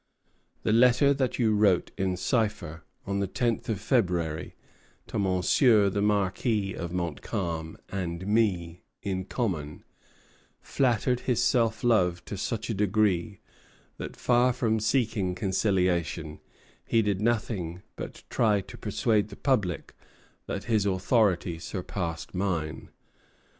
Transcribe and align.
"The 0.63 0.73
letter 0.73 1.13
that 1.13 1.37
you 1.37 1.55
wrote 1.55 1.91
in 1.95 2.17
cipher, 2.17 2.83
on 3.05 3.19
the 3.19 3.27
tenth 3.27 3.69
of 3.69 3.79
February, 3.79 4.55
to 5.05 5.19
Monsieur 5.19 5.91
the 5.91 6.01
Marquis 6.01 6.73
of 6.73 6.91
Montcalm 6.91 7.77
and 7.87 8.25
me, 8.25 8.81
in 9.03 9.25
common, 9.25 9.83
flattered 10.59 11.19
his 11.19 11.43
self 11.43 11.83
love 11.83 12.25
to 12.25 12.35
such 12.35 12.67
a 12.67 12.73
degree 12.73 13.41
that, 13.97 14.15
far 14.15 14.53
from 14.53 14.79
seeking 14.79 15.35
conciliation, 15.35 16.39
he 16.83 17.03
did 17.03 17.21
nothing 17.21 17.83
but 17.95 18.23
try 18.27 18.59
to 18.59 18.77
persuade 18.79 19.27
the 19.29 19.35
public 19.35 19.93
that 20.47 20.63
his 20.63 20.87
authority 20.87 21.59
surpassed 21.59 22.33
mine. 22.33 22.89